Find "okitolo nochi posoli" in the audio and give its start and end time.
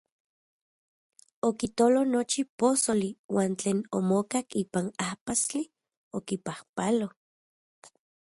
1.49-3.09